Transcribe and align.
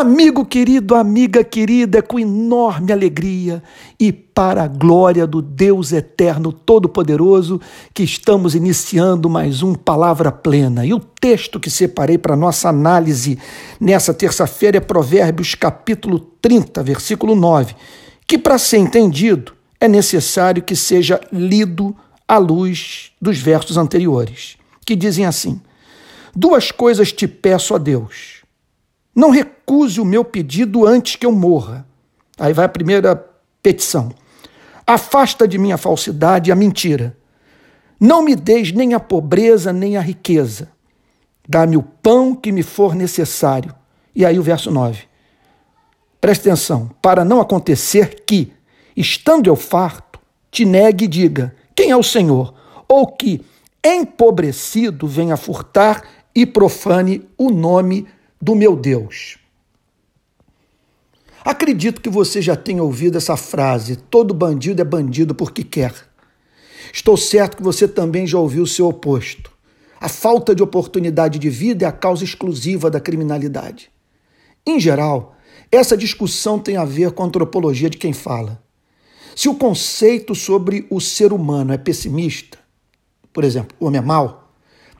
Amigo 0.00 0.44
querido, 0.44 0.96
amiga 0.96 1.44
querida, 1.44 1.98
é 1.98 2.02
com 2.02 2.18
enorme 2.18 2.92
alegria 2.92 3.62
e 3.98 4.12
para 4.12 4.64
a 4.64 4.66
glória 4.66 5.24
do 5.24 5.40
Deus 5.40 5.92
Eterno 5.92 6.52
Todo-Poderoso 6.52 7.60
que 7.94 8.02
estamos 8.02 8.56
iniciando 8.56 9.30
mais 9.30 9.62
um 9.62 9.72
Palavra 9.72 10.32
Plena. 10.32 10.84
E 10.84 10.92
o 10.92 10.98
texto 10.98 11.60
que 11.60 11.70
separei 11.70 12.18
para 12.18 12.34
nossa 12.34 12.68
análise 12.68 13.38
nessa 13.78 14.12
terça-feira 14.12 14.78
é 14.78 14.80
Provérbios 14.80 15.54
capítulo 15.54 16.18
30, 16.42 16.82
versículo 16.82 17.36
9, 17.36 17.76
que 18.26 18.36
para 18.36 18.58
ser 18.58 18.78
entendido 18.78 19.52
é 19.80 19.86
necessário 19.86 20.60
que 20.60 20.74
seja 20.74 21.20
lido 21.32 21.94
à 22.26 22.36
luz 22.36 23.12
dos 23.22 23.38
versos 23.38 23.76
anteriores, 23.76 24.56
que 24.84 24.96
dizem 24.96 25.24
assim: 25.24 25.60
Duas 26.34 26.72
coisas 26.72 27.12
te 27.12 27.28
peço 27.28 27.76
a 27.76 27.78
Deus 27.78 28.43
não 29.14 29.30
recuse 29.30 30.00
o 30.00 30.04
meu 30.04 30.24
pedido 30.24 30.86
antes 30.86 31.16
que 31.16 31.24
eu 31.24 31.32
morra. 31.32 31.86
Aí 32.38 32.52
vai 32.52 32.64
a 32.64 32.68
primeira 32.68 33.14
petição. 33.62 34.12
Afasta 34.86 35.46
de 35.46 35.56
mim 35.56 35.72
a 35.72 35.78
falsidade 35.78 36.50
e 36.50 36.52
a 36.52 36.56
mentira. 36.56 37.16
Não 38.00 38.22
me 38.22 38.34
deis 38.34 38.72
nem 38.72 38.92
a 38.92 39.00
pobreza 39.00 39.72
nem 39.72 39.96
a 39.96 40.00
riqueza. 40.00 40.68
Dá-me 41.48 41.76
o 41.76 41.82
pão 41.82 42.34
que 42.34 42.50
me 42.50 42.62
for 42.62 42.94
necessário. 42.94 43.74
E 44.14 44.24
aí 44.26 44.38
o 44.38 44.42
verso 44.42 44.70
9. 44.70 45.04
Preste 46.20 46.48
atenção, 46.48 46.90
para 47.02 47.24
não 47.24 47.40
acontecer 47.40 48.24
que, 48.26 48.52
estando 48.96 49.46
eu 49.46 49.56
farto, 49.56 50.18
te 50.50 50.64
negue 50.64 51.04
e 51.04 51.08
diga: 51.08 51.54
Quem 51.74 51.90
é 51.90 51.96
o 51.96 52.02
Senhor? 52.02 52.54
Ou 52.88 53.06
que, 53.06 53.44
empobrecido, 53.84 55.06
venha 55.06 55.36
furtar 55.36 56.02
e 56.34 56.46
profane 56.46 57.28
o 57.36 57.50
nome 57.50 58.06
do 58.40 58.54
meu 58.54 58.76
Deus. 58.76 59.38
Acredito 61.44 62.00
que 62.00 62.08
você 62.08 62.40
já 62.40 62.56
tenha 62.56 62.82
ouvido 62.82 63.18
essa 63.18 63.36
frase: 63.36 63.96
todo 63.96 64.32
bandido 64.32 64.80
é 64.80 64.84
bandido 64.84 65.34
porque 65.34 65.62
quer. 65.62 65.94
Estou 66.92 67.16
certo 67.16 67.56
que 67.56 67.62
você 67.62 67.86
também 67.86 68.26
já 68.26 68.38
ouviu 68.38 68.62
o 68.62 68.66
seu 68.66 68.86
oposto. 68.88 69.52
A 70.00 70.08
falta 70.08 70.54
de 70.54 70.62
oportunidade 70.62 71.38
de 71.38 71.50
vida 71.50 71.84
é 71.84 71.88
a 71.88 71.92
causa 71.92 72.24
exclusiva 72.24 72.90
da 72.90 73.00
criminalidade. 73.00 73.90
Em 74.66 74.78
geral, 74.78 75.36
essa 75.70 75.96
discussão 75.96 76.58
tem 76.58 76.76
a 76.76 76.84
ver 76.84 77.12
com 77.12 77.22
a 77.22 77.26
antropologia 77.26 77.90
de 77.90 77.98
quem 77.98 78.12
fala. 78.12 78.62
Se 79.34 79.48
o 79.48 79.54
conceito 79.54 80.34
sobre 80.34 80.86
o 80.90 81.00
ser 81.00 81.32
humano 81.32 81.72
é 81.72 81.78
pessimista, 81.78 82.58
por 83.32 83.44
exemplo, 83.44 83.76
o 83.80 83.86
homem 83.86 83.98
é 83.98 84.04
mau, 84.04 84.43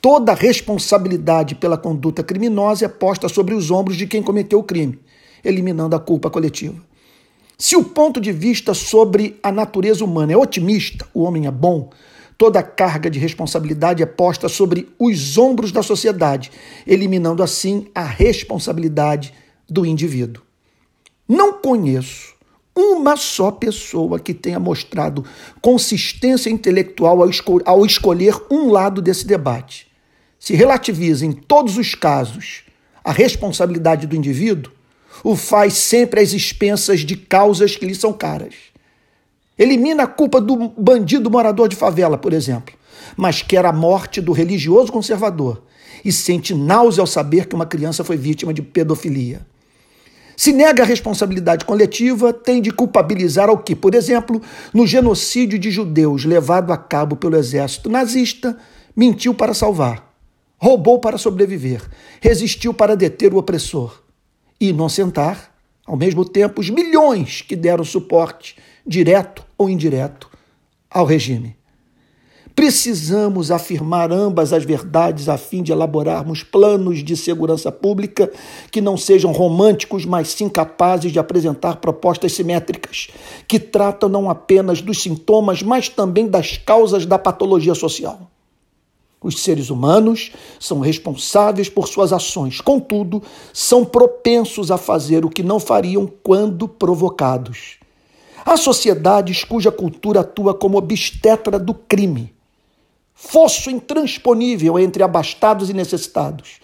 Toda 0.00 0.34
responsabilidade 0.34 1.54
pela 1.54 1.76
conduta 1.76 2.22
criminosa 2.22 2.84
é 2.84 2.88
posta 2.88 3.28
sobre 3.28 3.54
os 3.54 3.70
ombros 3.70 3.96
de 3.96 4.06
quem 4.06 4.22
cometeu 4.22 4.58
o 4.58 4.64
crime, 4.64 4.98
eliminando 5.44 5.96
a 5.96 6.00
culpa 6.00 6.30
coletiva. 6.30 6.80
Se 7.58 7.74
o 7.74 7.82
ponto 7.82 8.20
de 8.20 8.32
vista 8.32 8.74
sobre 8.74 9.38
a 9.42 9.50
natureza 9.50 10.04
humana 10.04 10.32
é 10.32 10.36
otimista, 10.36 11.06
o 11.14 11.22
homem 11.22 11.46
é 11.46 11.50
bom, 11.50 11.90
toda 12.36 12.60
a 12.60 12.62
carga 12.62 13.08
de 13.08 13.18
responsabilidade 13.18 14.02
é 14.02 14.06
posta 14.06 14.48
sobre 14.48 14.88
os 14.98 15.38
ombros 15.38 15.72
da 15.72 15.82
sociedade, 15.82 16.52
eliminando 16.86 17.42
assim 17.42 17.86
a 17.94 18.04
responsabilidade 18.04 19.32
do 19.68 19.86
indivíduo. 19.86 20.42
Não 21.26 21.54
conheço 21.54 22.36
uma 22.76 23.16
só 23.16 23.50
pessoa 23.50 24.20
que 24.20 24.34
tenha 24.34 24.60
mostrado 24.60 25.24
consistência 25.62 26.50
intelectual 26.50 27.20
ao 27.64 27.86
escolher 27.86 28.36
um 28.50 28.70
lado 28.70 29.00
desse 29.00 29.26
debate. 29.26 29.85
Se 30.38 30.54
relativiza 30.54 31.24
em 31.24 31.32
todos 31.32 31.76
os 31.76 31.94
casos 31.94 32.64
a 33.04 33.12
responsabilidade 33.12 34.06
do 34.06 34.16
indivíduo, 34.16 34.72
o 35.24 35.36
faz 35.36 35.74
sempre 35.74 36.20
às 36.20 36.32
expensas 36.32 37.00
de 37.00 37.16
causas 37.16 37.76
que 37.76 37.86
lhe 37.86 37.94
são 37.94 38.12
caras. 38.12 38.54
Elimina 39.58 40.02
a 40.02 40.06
culpa 40.06 40.40
do 40.40 40.68
bandido 40.76 41.30
morador 41.30 41.68
de 41.68 41.76
favela, 41.76 42.18
por 42.18 42.32
exemplo, 42.32 42.74
mas 43.16 43.42
quer 43.42 43.64
a 43.64 43.72
morte 43.72 44.20
do 44.20 44.32
religioso 44.32 44.92
conservador 44.92 45.62
e 46.04 46.12
sente 46.12 46.54
náusea 46.54 47.00
ao 47.00 47.06
saber 47.06 47.46
que 47.46 47.54
uma 47.54 47.64
criança 47.64 48.04
foi 48.04 48.16
vítima 48.16 48.52
de 48.52 48.60
pedofilia. 48.60 49.46
Se 50.36 50.52
nega 50.52 50.82
a 50.82 50.86
responsabilidade 50.86 51.64
coletiva, 51.64 52.32
tem 52.32 52.60
de 52.60 52.70
culpabilizar 52.70 53.48
ao 53.48 53.56
que, 53.56 53.74
por 53.74 53.94
exemplo, 53.94 54.42
no 54.74 54.86
genocídio 54.86 55.58
de 55.58 55.70
judeus 55.70 56.26
levado 56.26 56.72
a 56.72 56.76
cabo 56.76 57.16
pelo 57.16 57.36
exército 57.36 57.88
nazista, 57.88 58.58
mentiu 58.94 59.32
para 59.32 59.54
salvar, 59.54 60.05
roubou 60.58 60.98
para 60.98 61.18
sobreviver, 61.18 61.82
resistiu 62.20 62.72
para 62.72 62.96
deter 62.96 63.34
o 63.34 63.38
opressor 63.38 64.02
e 64.60 64.68
inocentar, 64.68 65.52
ao 65.86 65.96
mesmo 65.96 66.24
tempo, 66.24 66.60
os 66.60 66.70
milhões 66.70 67.42
que 67.42 67.54
deram 67.54 67.84
suporte, 67.84 68.56
direto 68.86 69.44
ou 69.56 69.68
indireto, 69.68 70.28
ao 70.90 71.04
regime. 71.04 71.56
Precisamos 72.56 73.50
afirmar 73.50 74.10
ambas 74.10 74.50
as 74.50 74.64
verdades 74.64 75.28
a 75.28 75.36
fim 75.36 75.62
de 75.62 75.72
elaborarmos 75.72 76.42
planos 76.42 77.04
de 77.04 77.14
segurança 77.14 77.70
pública 77.70 78.32
que 78.70 78.80
não 78.80 78.96
sejam 78.96 79.30
românticos, 79.30 80.06
mas 80.06 80.28
sim 80.28 80.48
capazes 80.48 81.12
de 81.12 81.18
apresentar 81.18 81.76
propostas 81.76 82.32
simétricas, 82.32 83.08
que 83.46 83.58
tratam 83.60 84.08
não 84.08 84.30
apenas 84.30 84.80
dos 84.80 85.02
sintomas, 85.02 85.62
mas 85.62 85.90
também 85.90 86.26
das 86.26 86.56
causas 86.56 87.04
da 87.04 87.18
patologia 87.18 87.74
social. 87.74 88.30
Os 89.22 89.42
seres 89.42 89.70
humanos 89.70 90.32
são 90.60 90.80
responsáveis 90.80 91.68
por 91.68 91.88
suas 91.88 92.12
ações, 92.12 92.60
contudo, 92.60 93.22
são 93.52 93.84
propensos 93.84 94.70
a 94.70 94.76
fazer 94.76 95.24
o 95.24 95.30
que 95.30 95.42
não 95.42 95.58
fariam 95.58 96.06
quando 96.22 96.68
provocados. 96.68 97.78
Há 98.44 98.56
sociedades 98.56 99.42
cuja 99.42 99.72
cultura 99.72 100.20
atua 100.20 100.54
como 100.54 100.78
obstetra 100.78 101.58
do 101.58 101.74
crime 101.74 102.36
fosso 103.16 103.70
intransponível 103.70 104.78
entre 104.78 105.02
abastados 105.02 105.70
e 105.70 105.72
necessitados. 105.72 106.60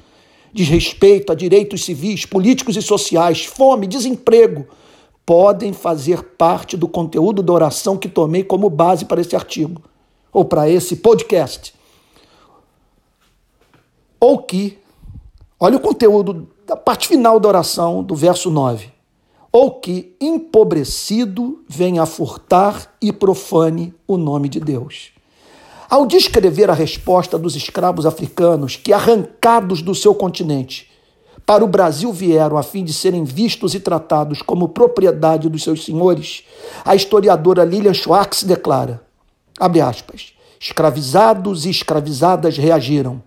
Desrespeito 0.52 1.32
a 1.32 1.34
direitos 1.34 1.82
civis, 1.82 2.26
políticos 2.26 2.76
e 2.76 2.82
sociais, 2.82 3.46
fome, 3.46 3.86
desemprego, 3.86 4.66
podem 5.24 5.72
fazer 5.72 6.22
parte 6.22 6.76
do 6.76 6.86
conteúdo 6.86 7.42
da 7.42 7.54
oração 7.54 7.96
que 7.96 8.08
tomei 8.08 8.44
como 8.44 8.68
base 8.68 9.06
para 9.06 9.20
esse 9.22 9.34
artigo, 9.34 9.80
ou 10.30 10.44
para 10.44 10.68
esse 10.68 10.96
podcast. 10.96 11.72
Ou 14.22 14.38
que, 14.38 14.78
olha 15.58 15.78
o 15.78 15.80
conteúdo 15.80 16.46
da 16.64 16.76
parte 16.76 17.08
final 17.08 17.40
da 17.40 17.48
oração, 17.48 18.04
do 18.04 18.14
verso 18.14 18.52
9. 18.52 18.88
Ou 19.50 19.80
que, 19.80 20.14
empobrecido, 20.20 21.64
venha 21.68 22.06
furtar 22.06 22.94
e 23.02 23.12
profane 23.12 23.92
o 24.06 24.16
nome 24.16 24.48
de 24.48 24.60
Deus. 24.60 25.10
Ao 25.90 26.06
descrever 26.06 26.70
a 26.70 26.72
resposta 26.72 27.36
dos 27.36 27.56
escravos 27.56 28.06
africanos 28.06 28.76
que, 28.76 28.92
arrancados 28.92 29.82
do 29.82 29.92
seu 29.92 30.14
continente, 30.14 30.88
para 31.44 31.64
o 31.64 31.66
Brasil 31.66 32.12
vieram 32.12 32.56
a 32.56 32.62
fim 32.62 32.84
de 32.84 32.92
serem 32.92 33.24
vistos 33.24 33.74
e 33.74 33.80
tratados 33.80 34.40
como 34.40 34.68
propriedade 34.68 35.48
dos 35.48 35.64
seus 35.64 35.84
senhores, 35.84 36.44
a 36.84 36.94
historiadora 36.94 37.64
Lilian 37.64 37.92
Schwartz 37.92 38.44
declara, 38.44 39.02
abre 39.58 39.80
aspas, 39.80 40.32
escravizados 40.60 41.66
e 41.66 41.70
escravizadas 41.70 42.56
reagiram, 42.56 43.20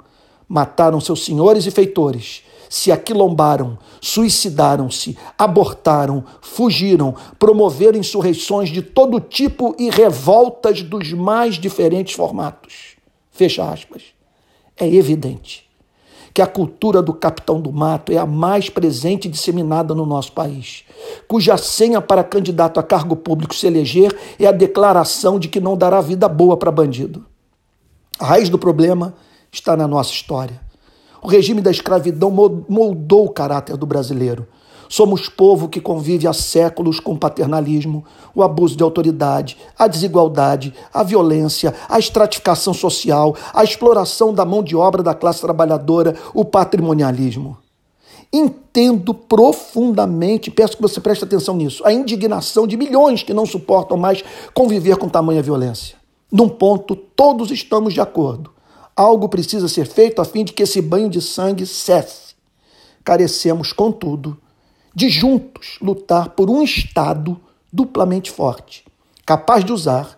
mataram 0.47 1.00
seus 1.00 1.25
senhores 1.25 1.66
e 1.66 1.72
feitores, 1.72 2.44
se 2.69 2.91
aquilombaram, 2.91 3.78
suicidaram-se, 4.01 5.17
abortaram, 5.38 6.23
fugiram, 6.41 7.16
promoveram 7.39 8.00
insurreições 8.00 8.69
de 8.69 8.81
todo 8.81 9.19
tipo 9.19 9.75
e 9.79 9.89
revoltas 9.89 10.81
dos 10.81 11.13
mais 11.13 11.56
diferentes 11.56 12.16
formatos. 12.16 12.95
Fecha 13.31 13.69
aspas. 13.69 14.03
É 14.78 14.88
evidente 14.88 15.66
que 16.33 16.41
a 16.41 16.47
cultura 16.47 17.01
do 17.01 17.13
capitão 17.13 17.62
do 17.62 17.72
mato 17.72 18.12
é 18.12 18.17
a 18.17 18.25
mais 18.25 18.69
presente 18.69 19.25
e 19.25 19.31
disseminada 19.31 19.95
no 19.95 20.06
nosso 20.06 20.33
país, 20.33 20.83
cuja 21.30 21.56
senha 21.56 22.01
para 22.01 22.25
candidato 22.25 22.77
a 22.77 22.83
cargo 22.83 23.15
público 23.15 23.56
se 23.56 23.65
eleger 23.65 24.13
é 24.38 24.45
a 24.45 24.51
declaração 24.51 25.39
de 25.39 25.47
que 25.47 25.62
não 25.62 25.77
dará 25.77 26.01
vida 26.01 26.27
boa 26.27 26.57
para 26.57 26.69
bandido. 26.71 27.25
A 28.19 28.25
raiz 28.25 28.50
do 28.50 28.59
problema 28.59 29.13
está 29.56 29.75
na 29.75 29.88
nossa 29.88 30.12
história. 30.12 30.60
O 31.22 31.28
regime 31.28 31.62
da 31.62 31.72
escravidão 31.72 32.30
moldou 32.30 33.25
o 33.25 33.31
caráter 33.31 33.78
do 33.78 33.86
brasileiro. 33.86 34.48
Somos 34.88 35.28
povo 35.28 35.68
que 35.68 35.81
convive 35.81 36.28
há 36.28 36.34
séculos 36.34 37.00
com 37.00 37.13
o 37.13 37.18
paternalismo, 37.18 38.06
o 38.36 38.44
abuso 38.44 38.75
de 38.75 38.84
autoridade, 38.84 39.57
a 39.78 39.88
desigualdade, 39.88 40.74
a 40.94 41.02
violência, 41.02 41.74
a 41.90 41.98
estratificação 41.98 42.74
social, 42.74 43.36
a 43.52 43.63
exploração 43.63 44.31
da 44.31 44.46
mão 44.46 44.62
de 44.62 44.75
obra 44.75 45.02
da 45.02 45.16
classe 45.16 45.42
trabalhadora, 45.42 46.16
o 46.34 46.46
patrimonialismo. 46.46 47.57
Entendo 48.31 49.13
profundamente, 49.13 50.52
peço 50.52 50.75
que 50.75 50.81
você 50.81 51.00
preste 51.00 51.24
atenção 51.24 51.56
nisso, 51.56 51.84
a 51.84 51.92
indignação 51.92 52.68
de 52.68 52.78
milhões 52.78 53.24
que 53.24 53.34
não 53.34 53.46
suportam 53.46 53.98
mais 53.98 54.24
conviver 54.54 54.98
com 54.98 55.10
tamanha 55.10 55.42
violência. 55.42 55.96
Num 56.31 56.50
ponto, 56.50 56.96
todos 56.96 57.50
estamos 57.50 57.94
de 57.94 58.02
acordo. 58.02 58.55
Algo 58.95 59.27
precisa 59.27 59.68
ser 59.68 59.88
feito 59.88 60.21
a 60.21 60.25
fim 60.25 60.45
de 60.45 60.53
que 60.53 60.63
esse 60.63 60.81
banho 60.81 61.09
de 61.09 61.21
sangue 61.21 61.65
cesse. 61.65 62.36
Carecemos, 63.03 63.74
contudo, 63.74 64.38
de 64.95 65.09
juntos 65.09 65.77
lutar 65.81 66.30
por 66.30 66.50
um 66.50 66.63
Estado 66.63 67.39
duplamente 67.71 68.31
forte, 68.31 68.86
capaz 69.25 69.65
de 69.65 69.74
usar, 69.74 70.18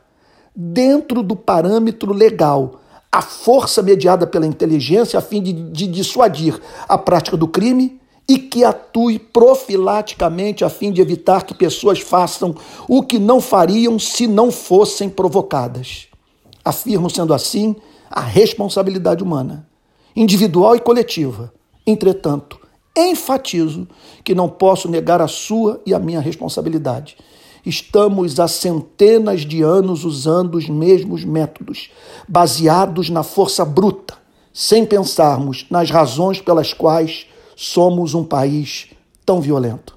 dentro 0.55 1.23
do 1.23 1.35
parâmetro 1.35 2.13
legal, 2.13 2.79
a 3.11 3.21
força 3.21 3.81
mediada 3.81 4.27
pela 4.27 4.45
inteligência 4.45 5.17
a 5.17 5.21
fim 5.21 5.41
de, 5.41 5.53
de 5.53 5.87
dissuadir 5.87 6.59
a 6.87 6.97
prática 6.97 7.35
do 7.35 7.47
crime 7.47 7.99
e 8.29 8.37
que 8.37 8.63
atue 8.63 9.17
profilaticamente 9.17 10.63
a 10.63 10.69
fim 10.69 10.91
de 10.91 11.01
evitar 11.01 11.45
que 11.45 11.53
pessoas 11.53 11.99
façam 11.99 12.53
o 12.87 13.01
que 13.01 13.17
não 13.17 13.41
fariam 13.41 13.97
se 13.97 14.27
não 14.27 14.51
fossem 14.51 15.09
provocadas. 15.09 16.07
Afirmo, 16.63 17.09
sendo 17.09 17.33
assim, 17.33 17.75
a 18.09 18.21
responsabilidade 18.21 19.23
humana, 19.23 19.67
individual 20.15 20.75
e 20.75 20.79
coletiva. 20.79 21.53
Entretanto, 21.85 22.59
enfatizo 22.95 23.87
que 24.23 24.33
não 24.33 24.49
posso 24.49 24.89
negar 24.89 25.21
a 25.21 25.27
sua 25.27 25.81
e 25.85 25.93
a 25.93 25.99
minha 25.99 26.19
responsabilidade. 26.19 27.15
Estamos 27.65 28.39
há 28.39 28.47
centenas 28.47 29.41
de 29.41 29.61
anos 29.61 30.03
usando 30.03 30.55
os 30.55 30.69
mesmos 30.69 31.23
métodos, 31.23 31.89
baseados 32.27 33.09
na 33.09 33.23
força 33.23 33.63
bruta, 33.65 34.15
sem 34.53 34.85
pensarmos 34.85 35.65
nas 35.69 35.89
razões 35.91 36.41
pelas 36.41 36.73
quais 36.73 37.27
somos 37.55 38.13
um 38.13 38.23
país 38.23 38.87
tão 39.25 39.41
violento. 39.41 39.95